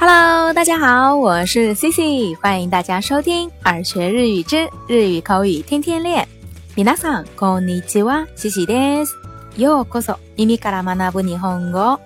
[0.00, 6.26] Hello，大家好，我是 Cici，欢迎大家收听耳学日语之日语口语天天练。
[6.74, 9.14] 皆さんこんにちは，Cici です。
[9.56, 11.98] ようこそ耳から学ぶ日本語。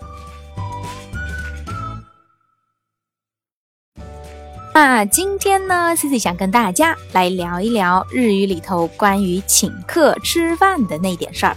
[4.73, 11.57] 那今天呢，Cici 想跟大家来聊一聊日语里头关于请客吃饭的那点事儿。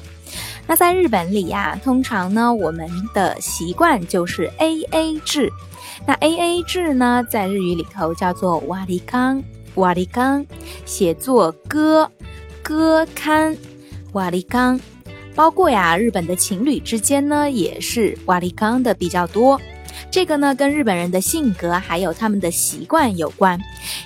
[0.68, 5.50] 那在日本里呀，通常呢，我们的习惯就是 A A 制。
[6.06, 9.42] 那 A A 制呢，在日语里头叫做瓦里康，
[9.76, 10.44] 瓦里康，
[10.84, 12.10] 写作歌
[12.62, 13.56] 歌刊，
[14.12, 14.78] 瓦里康。
[15.34, 19.58] 包括呀，日本的情侣之间呢，也是瓦里康的比较多。
[20.10, 23.58] 这个呢，跟日本人的性格还有他们的习惯有关。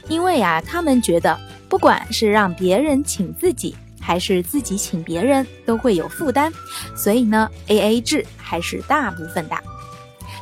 [0.08, 1.36] 因为啊，他们觉得，
[1.68, 3.74] 不管是让别人请自己。
[4.02, 6.52] 还是自己请别人都会有负担，
[6.94, 9.56] 所以呢，A A 制还是大部分的。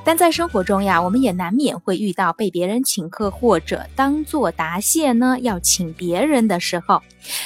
[0.03, 7.03] 但在生活中呀，我们也难免会遇到被别人请客或者当做答谢呢要请别人的时候。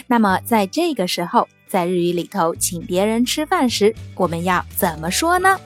[0.06, 5.58] 那么在这个时候，在日语里头请别人吃饭时，我们要怎么说呢？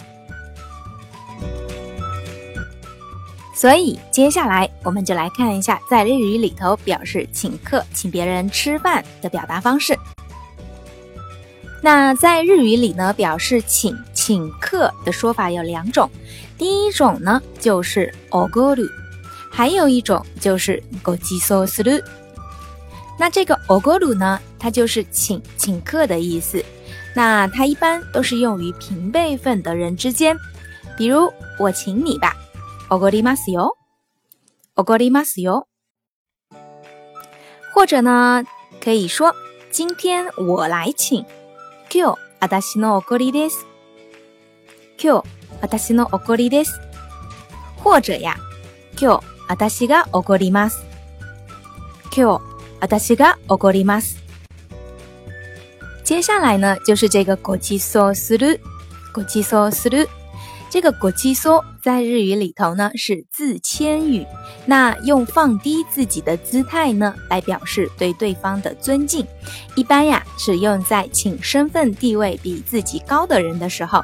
[3.54, 9.98] 所以接下来我们就来看一下在日语里头表示请客请别人吃饭的表达方式。
[11.81, 16.09] 那在日语里呢，表示请请客的说法有两种，
[16.57, 18.89] 第一种呢就是おごる，
[19.51, 22.01] 还有一种就是ごちそうする。
[23.19, 26.63] 那这个おごる呢，它就是请请客的意思。
[27.13, 30.37] 那它一般都是用于平辈分的人之间，
[30.97, 32.33] 比如我请你吧，
[32.89, 33.73] おごりますよ，
[34.75, 35.65] おごりますよ。
[37.73, 38.45] 或者呢，
[38.81, 39.35] 可以说
[39.69, 41.25] 今天我来请。
[41.90, 43.66] 今日私の怒りです。
[45.02, 45.28] 今日
[45.62, 46.78] 私の怒りです。
[47.82, 48.34] 或者や，
[49.00, 50.84] 今日私が怒ります。
[52.14, 52.42] 今日
[52.80, 54.22] 私が怒ります。
[56.04, 58.60] 接下来呢，就是这个ごちそうする、
[59.14, 60.10] ごちそうする。
[60.70, 64.25] 这个ごちそう在日语里头呢是自谦语，
[64.65, 69.25] 那用放低自己的姿态呢来表示对对方的尊敬，
[69.75, 74.01] 一般呀是用在请身份地位比自己高的人的时候，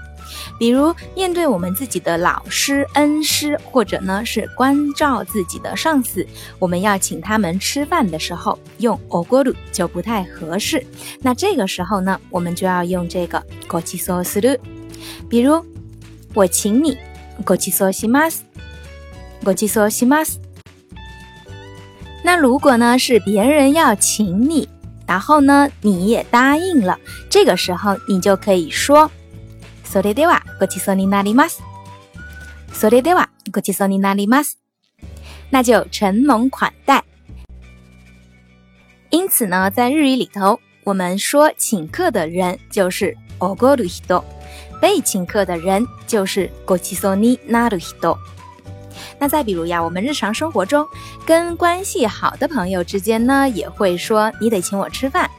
[0.60, 6.26] 比如面对我们自己的老师、恩师，或者呢是关照自己的上司，
[6.58, 10.86] 我们要请他们吃饭的时候，用おごる就不太合适。
[11.22, 14.60] 那这个时候呢，我们就要用这个ごちそうする，
[15.30, 15.64] 比如。
[16.36, 16.96] 我请你，
[17.46, 18.46] ごちそうします。
[19.44, 20.42] ごちそうします。
[22.24, 24.68] 那如果呢是别人要请你，
[25.08, 27.00] 然后呢你也答应了，
[27.30, 29.10] 这个时候你就可以说，
[29.86, 31.62] それではごちそうになります。
[32.74, 34.58] それではごちそうになります。
[35.50, 37.04] 那就承蒙款待。
[39.10, 44.24] 因此呢，在日语里头，我们说请客的人就是おごる人。
[44.82, 48.18] 被请客的人就是ごちそうになる人。
[49.18, 50.88] 那再比如呀，我们日常生活中
[51.26, 55.30] 跟关系好的朋友之间呢，也会说你得请我吃饭。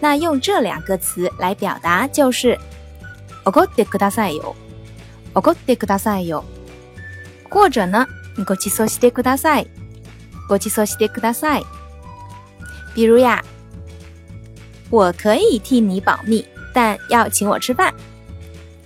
[0.00, 2.58] 那用这两个词来表达就是
[3.44, 4.54] おごってくださいよ，
[5.34, 6.44] おごってくださいよ。
[7.50, 8.06] 或者呢，
[8.44, 9.66] ごちそうしてください，
[10.48, 11.64] ごちそうしてください。
[12.94, 13.42] 比如呀，
[14.90, 17.92] 我可以替你保密，但要请我吃饭。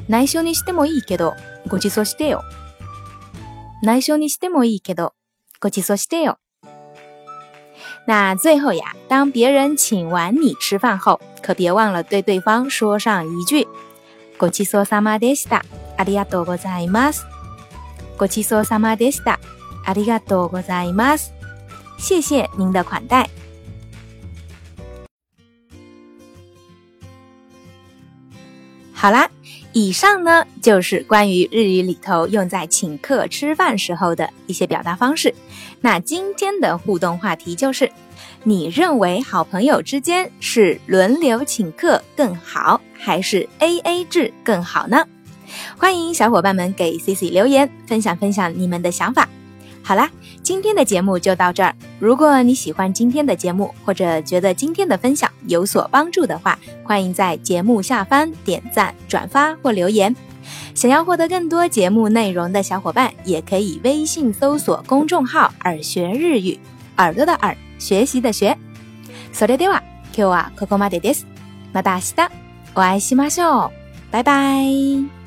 [0.07, 1.33] 内緒にしてもいいけど、
[1.67, 2.43] ごちそうしてよ。
[3.81, 5.13] 内緒にしてもいいけど、
[5.59, 6.37] ごちそうしてよ。
[8.05, 13.67] 那最后呀，当别人请完你吃饭后，可别忘了对对方说上一句
[14.37, 15.63] “ごちそうさまでした。
[15.97, 17.25] ありがとうございます。
[18.17, 19.39] ごちそうさまでした。
[19.85, 21.31] ありがとうございます。
[21.97, 23.42] 谢谢您的款待。
[29.03, 29.29] 好啦。
[29.73, 35.35] 以上呢就是关于日语里头用在请客吃饭时候的一些表达方式。
[35.81, 37.91] 那今天的互动话题就是：
[38.43, 45.05] 你认为好朋友之间是轮流请客更好，还是 A A 制更好呢？
[45.77, 49.27] 欢迎小伙伴们给 C C 留言，分享分享你们的想法。
[49.82, 50.10] 好啦，
[50.42, 51.74] 今天的节目就到这儿。
[51.98, 60.14] 如果你喜欢今天的节目，或者觉得今天的分享有所帮助的话，欢迎在节目下方点赞、转发或留言。
[60.74, 66.58] 想要获得更多节目内容的小伙伴，也可以微信搜索公众号“耳学日语”，
[66.96, 68.56] 耳朵的耳，学习的学。
[69.32, 69.82] それでは
[70.14, 71.26] 今日はここまでです。
[71.72, 72.30] また明日
[72.74, 73.70] お会いしましょう。
[74.10, 75.21] 拜拜。